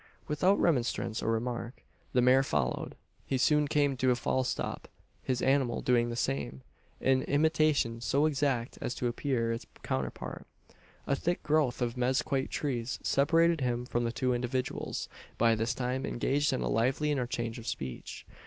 Without 0.27 0.59
remonstrance, 0.59 1.21
or 1.21 1.31
remark, 1.31 1.83
the 2.11 2.23
mare 2.23 2.41
followed. 2.41 2.95
He 3.23 3.37
soon 3.37 3.67
came 3.67 3.95
to 3.97 4.09
a 4.09 4.15
fall 4.15 4.43
stop 4.43 4.87
his 5.21 5.43
animal 5.43 5.81
doing 5.83 6.09
the 6.09 6.15
same, 6.15 6.63
in 6.99 7.21
imitation 7.25 8.01
so 8.01 8.25
exact 8.25 8.79
as 8.81 8.95
to 8.95 9.05
appear 9.05 9.51
its 9.51 9.67
counterpart. 9.83 10.47
A 11.05 11.15
thick 11.15 11.43
growth 11.43 11.83
of 11.83 11.97
mezquite 11.97 12.49
trees 12.49 12.97
separated 13.03 13.61
him 13.61 13.85
from 13.85 14.03
the 14.03 14.11
two 14.11 14.33
individuals, 14.33 15.07
by 15.37 15.53
this 15.53 15.75
time 15.75 16.03
engaged 16.03 16.51
in 16.51 16.61
a 16.61 16.67
lively 16.67 17.11
interchange 17.11 17.59
of 17.59 17.67
speech. 17.67 18.25